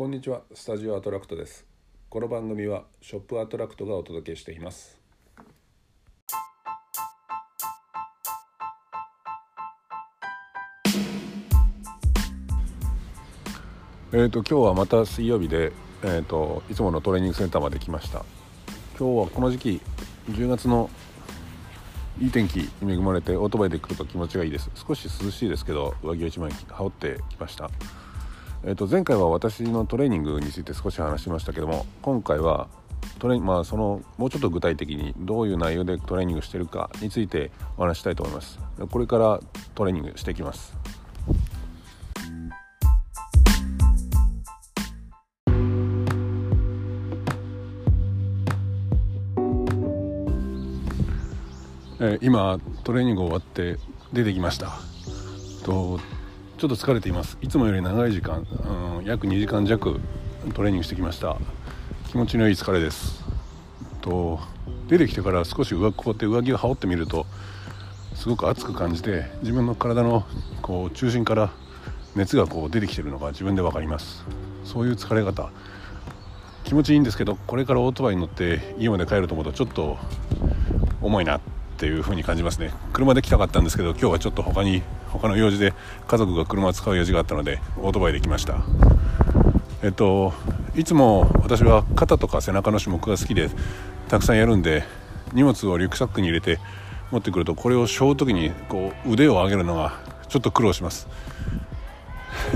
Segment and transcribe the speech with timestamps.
[0.00, 0.40] こんにちは。
[0.54, 1.66] スタジオアトラクトです。
[2.08, 4.98] この番組はショップアトラクトがお届けしています。
[14.14, 15.70] えーと今日はまた水曜日で、
[16.02, 18.24] えーといつものトレーニングセンターまで来ました。
[18.98, 19.80] 今日はこの時期
[20.30, 20.88] 10月の
[22.18, 24.70] いい天気に恵まれてオートバイで来ると気持ちがいいです。
[24.74, 27.70] 少し涼しいですけど上着を1枚羽織ってきました。
[28.62, 32.68] えー、と前回は私のトレーニングについて少し話しましたけども今回は
[33.18, 38.58] トレまあ、そのもうちょっと具体的にどういう内容でトレーニングしてるかについてお話したいと思います。
[38.90, 39.40] これから
[39.74, 40.74] トレーニングしていきます。
[52.00, 53.76] え、今トレーニング終わって
[54.12, 54.78] 出てきました。
[55.64, 56.00] と
[56.60, 57.38] ちょっと疲れています。
[57.40, 58.46] いつもより長い時間、
[58.98, 59.98] うん、約2時間弱
[60.52, 61.38] トレーニングしてきました。
[62.08, 63.24] 気持ちのいい疲れです。
[64.02, 64.38] と
[64.86, 67.24] 出てきてから少し上こうやって上着を羽織ってみると
[68.14, 70.26] すごく熱く感じて自分の体の
[70.60, 71.50] こう中心から
[72.14, 74.22] 熱がこう出てきてるのが自分で分かります。
[74.64, 75.48] そういう疲れ方。
[76.64, 79.96] 気持ちいいんですけどこれからオートバイに乗って家まで帰ると思うとちょっと
[81.00, 81.40] 重いな。
[81.80, 82.74] っていう風に感じますね。
[82.92, 85.72] 車で来たかったんですけど今日はちょっと他に他の用事で
[86.06, 88.62] 家族が車を使う用事があったのでオートバイで来ました。
[89.82, 90.34] えっと
[90.76, 93.48] いつも私は肩とか背中の種目が好きで
[94.10, 94.84] たくさんやるんで
[95.32, 96.58] 荷物をリュックサックに入れて
[97.10, 101.08] 持ってくるとこれを背負う時にこう腕を上げるのがちょっと苦労します。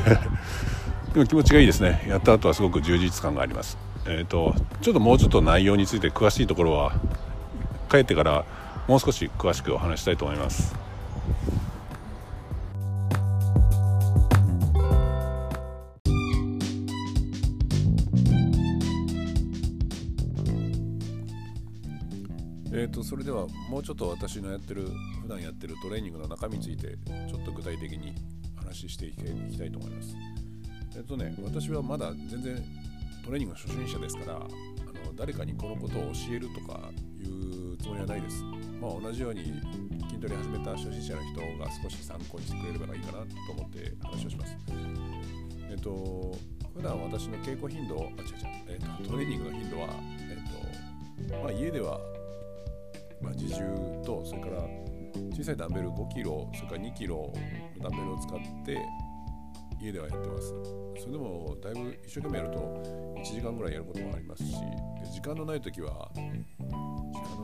[1.14, 2.04] でも気持ちがいいですね。
[2.06, 3.78] やった後はすごく充実感があります。
[4.06, 6.92] えっ、とちょっともうちょっと内容について詳しいところは
[7.90, 8.44] 帰ってから
[8.86, 10.74] もう少し詳しくお話したいと思います
[22.76, 24.88] えーと、それではもうちょっと私のやってる
[25.22, 28.14] 普段やってるトレーニングの中身についてちょっと具体的に
[28.56, 30.16] 話していきたいと思います。
[30.96, 32.56] えっ、とね私はまだ全然
[33.24, 34.48] トレーニング初心者ですからあの
[35.14, 36.90] 誰かにこのことを教えるとか
[37.20, 38.42] いうつもりはないです。
[38.84, 39.44] まあ、同じように
[40.10, 44.56] 筋トレ始めた初心者の人が少し参考にしてくれればいいかなと思って話をします。
[45.70, 46.36] えっ、と
[46.76, 48.16] 普段私の稽古頻度あ違う違う、
[48.68, 49.88] えーと、トレーニングの頻度は、
[50.28, 50.36] え
[51.24, 51.98] っ、とまあ、家では
[53.22, 54.58] まあ、自重とそれから
[55.32, 57.32] 小さいダンベル5キロそれから2キロ
[57.78, 58.78] のダンベルを使って
[59.80, 60.48] 家ではやってます
[61.00, 62.58] それでもだいぶ一生懸命やると
[63.16, 64.58] 1時間ぐらいやることもありますしで
[65.10, 66.10] 時間のない時は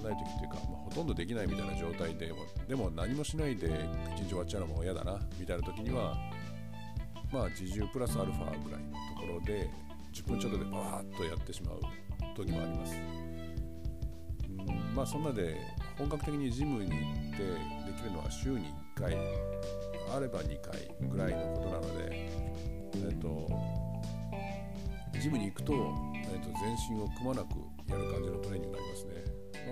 [0.00, 2.38] 時間のない時っていうか、まあ、ほとんどできないみたいな状態でも
[2.68, 6.16] でも何もしないで1日終わっちゃうのも嫌だなみたいな時には
[7.32, 9.68] まあ自重プラスアルファぐらいのところで
[10.12, 11.80] 10分ちょっとでバーッとやってしまう
[12.36, 12.94] 時もあります。
[14.94, 15.56] まあそんなで
[15.96, 16.98] 本格的にジムに行っ
[17.30, 17.38] て
[17.92, 19.16] できるのは週に1回
[20.14, 22.28] あれば2回ぐらいのことなので、
[22.96, 23.48] えっと、
[25.20, 25.72] ジムに行くと,、
[26.14, 27.54] えっと全身をくまなく
[27.88, 29.29] やる感じのトレーニングになりますね、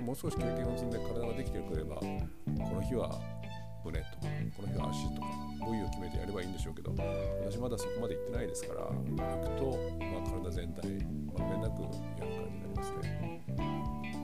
[0.09, 2.03] もう少し経験を積んで体ができてくればこ
[2.57, 3.21] の日は
[3.85, 4.11] 胸とか
[4.57, 5.27] この日は足とか
[5.69, 6.95] 部位を決めてやればいいんでしょうけど
[7.45, 9.05] 私まだそこまで行ってないですから行く
[9.61, 10.89] と、まあ、体全体
[11.37, 13.45] まんべんなくやる感じになりますね。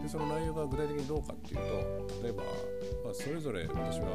[0.03, 2.43] でその内容が具体的にどうかっていうと例えば、
[3.05, 4.09] まあ、それぞれ私は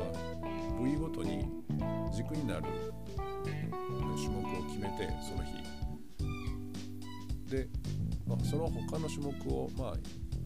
[0.82, 1.46] 部位ごとに
[2.12, 2.64] 軸になる
[4.18, 5.54] 種目を決めてその日
[7.56, 7.68] で、
[8.26, 9.94] まあ、その他の種目を、まあ、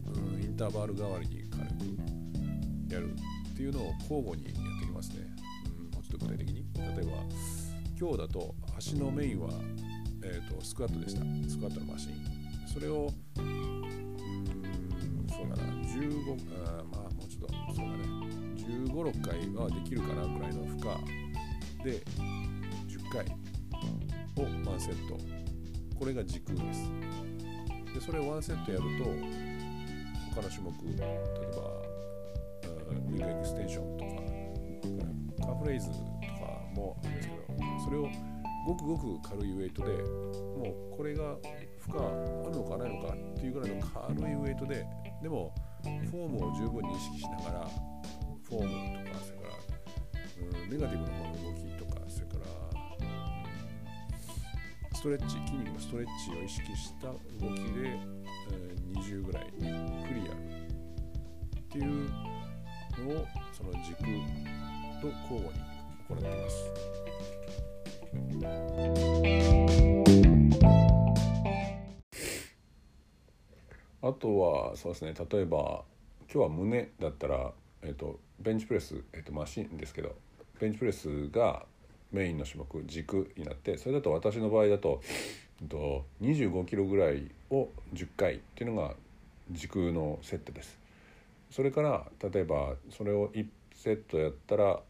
[0.06, 3.14] うん、インターバル代わりに軽くやる
[3.52, 5.26] っていうのを交互にやってきますね、
[5.78, 6.64] うん、もうちょっと具体的に。
[6.74, 7.12] 例えば
[7.98, 9.50] 今日だと足のメインは、
[10.22, 11.20] えーとスクワットでした。
[11.48, 12.44] スクワットのマシン。
[12.66, 15.72] それをうんそうだな。
[15.84, 16.36] 15
[16.80, 18.04] あまあもうちょっとそうだね。
[18.56, 20.82] 1 5 6回はできるかなぐらいの負荷。
[21.84, 22.02] で
[22.88, 23.24] 10回
[24.44, 25.16] を1セット。
[25.96, 26.90] これが時空です。
[27.94, 29.43] でそれを1セットやると
[30.34, 31.06] 他の種目例え
[31.54, 31.94] ば
[32.90, 36.00] ウィークエクステンションとかカーフレイズとか
[36.74, 37.44] もあるんですけど
[37.84, 38.08] それを
[38.66, 41.36] ごくごく軽いウェイトでもうこれが
[41.78, 42.10] 負荷あ
[42.50, 44.86] るのかないのかっていうぐらいの軽いウェイトで
[45.22, 47.68] でもフォームを十分に意識しながら
[48.48, 49.54] フォームとかそれから、
[50.62, 52.44] うん、ネガティブな方の動きとかそれから、
[54.94, 57.18] ストレッチ筋肉のストレッチを意識した動
[57.54, 58.23] きで、
[59.04, 59.72] 80ぐらいゆっ
[60.08, 60.38] くりやる
[61.60, 63.96] っていうのをその軸
[65.00, 65.58] と交互に
[66.08, 66.70] 行っています。
[74.02, 75.82] あとはそうですね例えば
[76.32, 77.52] 今日は胸だったら、
[77.82, 80.14] えーと、ベンチプレス、えー、とマシンですけど
[80.60, 81.64] ベンチプレスが
[82.12, 85.02] メインの種目軸になってそれだと私の場合だと
[85.68, 88.94] と25キロぐらいを10回っていうのが
[89.50, 90.78] 軸のセットです。
[91.50, 94.80] それから例えばそれを1セットやったら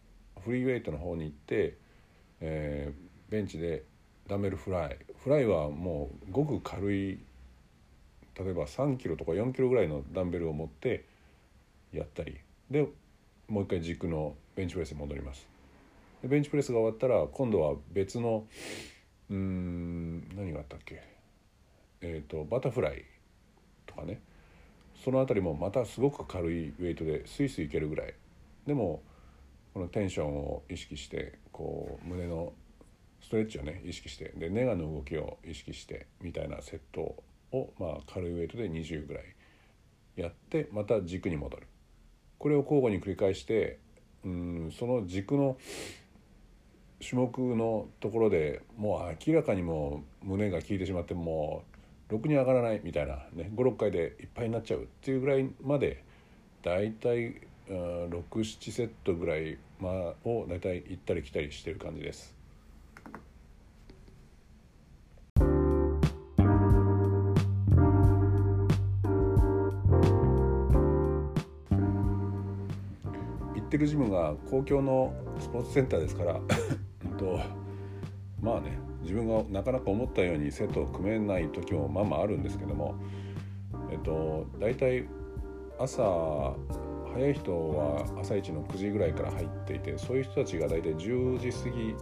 [0.43, 1.77] フリーウェイトの方に行って、
[2.41, 3.83] えー、ベンチで
[4.29, 4.99] ダンベルフライ。
[5.23, 7.19] フライはもうごく軽い
[8.39, 11.05] 例えば3キロとか4キロぐらいのダンベルを持って
[11.93, 12.39] やったり。
[12.71, 12.87] で
[13.49, 15.47] もう一回軸のベンチプレスに戻ります。
[16.23, 18.45] でベンチプレスが終わったら今度は別の
[19.31, 20.04] うん
[20.55, 21.03] があったっけ？
[22.01, 23.05] えっ、ー、とバタフライ
[23.87, 24.21] とかね。
[25.05, 28.15] その辺りもまたすごく軽いウェイトでスイスイいけるぐらい。
[28.67, 29.03] でも
[29.75, 32.53] このテンションを意識してこう胸の
[33.21, 34.33] ストレッチをね意識して。
[34.37, 37.23] でネガの動きを意識してみたいなセット
[37.53, 39.25] を、まあ、軽いウェイトで20ぐらい
[40.17, 41.67] やってまた軸に戻る。
[42.39, 43.79] これを交互に繰り返して
[44.25, 45.59] うんその軸の
[47.09, 51.65] 種目のところでもう明らかにもう胸が効いてしまっても
[52.09, 56.03] うろくに上がらないみたいなね56回でいっぱいになっちゃうっていうぐらいまで
[56.63, 57.35] だいたい
[57.69, 59.93] 67セットぐらい、まあ、
[60.29, 62.35] をだいたい行ったり来たりしてる感じです。
[73.75, 76.41] ってるジムが公共のスポーツセンターですから
[77.25, 77.41] と
[78.41, 82.95] まあね自分がなかなか思ったようにセットを組めない時もまあまああるんですけども
[83.91, 85.07] えっと大体
[85.79, 86.55] 朝
[87.13, 91.95] 早い人は朝一の9時ぐらいから入っていてそういう人たちが大体10時過ぎ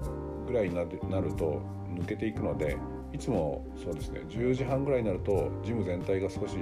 [0.47, 0.83] ぐらいにな
[1.21, 1.61] ると
[1.95, 2.77] 抜けていくので
[3.13, 6.57] いつもそうですね10時半ぐらいになるとジム全体が少し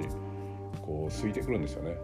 [0.81, 1.95] こう空いてくるんですよね。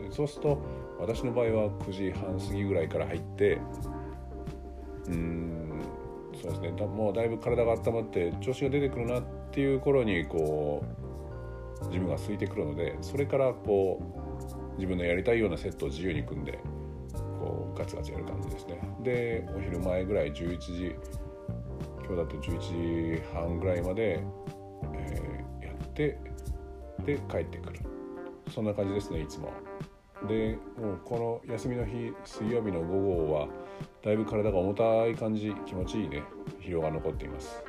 [0.00, 0.62] でそうすると
[1.00, 3.58] 私の場合は9時半過ぎぐらいから入って
[5.08, 5.47] うん
[6.48, 6.86] そうですね。
[6.86, 10.82] もうだいぶ体が温まって調子が出てくるなっていう頃にこ
[11.82, 16.58] う自分が空いてくるのでそれからこう自分のやりたいようなセットを自由に組んで
[17.38, 18.80] こうガツガツやる感じですね。
[19.02, 20.94] でお昼前ぐらい11時
[22.06, 24.20] 今日だと11時半ぐらいまで、
[24.94, 26.18] えー、やって
[27.04, 27.80] で帰ってくる。
[28.50, 29.52] そんな感じですねいつも。
[30.26, 33.48] でもうこの休みの日水曜日の午後は
[34.08, 36.22] だいぶ体が重たい感じ気持ちいいね
[36.62, 37.62] 疲労が残っています。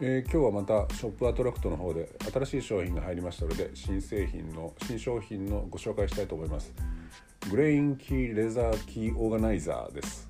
[0.00, 6.74] えー、今日はまたショップアトラクトの方で新しい商品が入りましたので新製品の新商品のご紹介したいと思います。
[7.52, 10.28] グレインキーレザーキーオーガナイザーです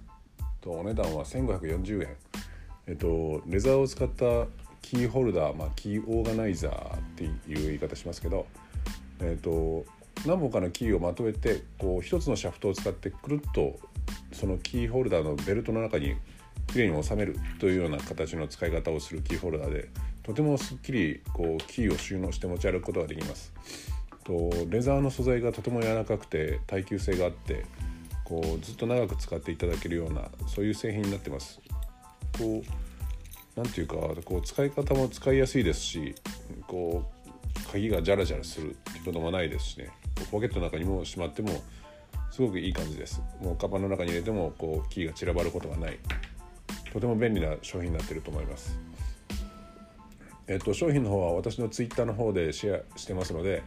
[0.61, 2.24] とお値段は1540円
[2.87, 4.47] えっとレザーを使った
[4.83, 8.47] キーホルダー、まあ、キーオーガナイザーっていう言い方しますけど
[9.21, 9.85] えっと
[10.27, 13.79] 何本かのキーをまとめてこう一つのシャフトを使ってくるっと
[14.33, 16.17] そのキーホルダーのベルトの中に
[16.67, 19.89] きれいに収めるというような形の使い方をするキーホルダーで
[20.23, 23.53] とてもすっきりこうキーを収納して持ち歩くことができます。
[24.25, 27.67] とレザーの素材がとても柔らかくて耐久性があって
[28.25, 31.61] こうずっと長く使っていただけるようなそういう製品になってます。
[32.39, 32.63] こ
[33.57, 36.15] うなんていうかこう使い方も使いやすいですし
[36.67, 39.91] こう鍵がジャラジャラするってこともないですしね。
[40.31, 41.51] ポケットの中にもしまっても
[42.31, 43.23] すごくいい感じです。
[43.41, 45.99] もうカバンの中に入れてもこうキーが散らばることがない。
[46.93, 48.79] とても便利な商品になっていると思います。
[50.47, 53.63] えっと商品の方は私のツイッターの方でシェアしてますので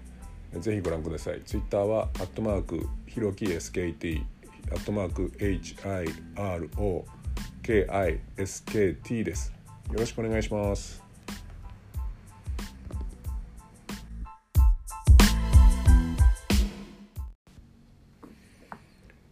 [0.53, 1.41] ぜひご覧ください。
[1.45, 4.23] ツイッターは、アットマーク、ひろき SKT、
[4.71, 7.03] アットマーク HIRO、
[7.67, 9.53] KISKT です。
[9.91, 11.03] よろしくお願いします。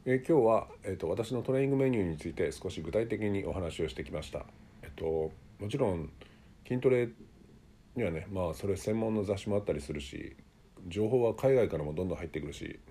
[0.06, 4.46] え今日は、えーと、私のトレーニングメニューについて少し具体的にお話をしてきました。
[4.84, 6.10] えっ、ともちろん
[6.68, 7.08] 筋トレ
[7.96, 10.36] にはねまあそれ専門の雑誌もあったりするし
[10.90, 12.82] 情報は海外からもどんどん入ってくるし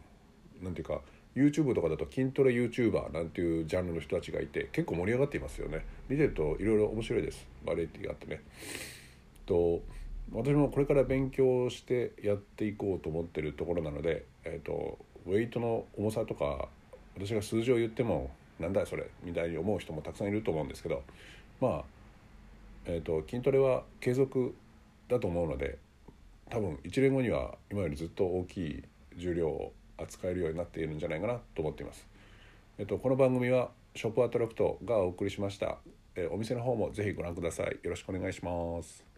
[0.63, 1.03] なんていうか
[1.35, 5.85] YouTube とかだと筋トレ YouTuber なんていうジャンルの人たちがいて結構盛り上がっていますよね。
[6.09, 7.47] 見てるといろいろ面白いです。
[7.65, 8.41] バラエティがあってね。
[9.47, 9.83] と
[10.33, 16.69] 私もこれから勉強してやっていこうと思ってるところなので、えーと、ウェイトの重さとか
[17.17, 21.03] 私が数字を言ってもなんだそれみたいに思う人もたくさんいると思うんですけど
[21.61, 21.85] まあ、
[22.87, 24.55] えーと筋トレは継続
[25.09, 25.79] だと思うので
[26.51, 28.85] 多分1年後には今よりずっと大きい
[29.17, 32.07] 重量を扱えるようになっているんじゃないかなと思っています。
[32.79, 35.79] えっと、この番組はショップアトラクトがお送りしました。
[36.17, 37.79] えお店の方もぜひご覧ください。
[37.83, 39.14] よろしくお願いします。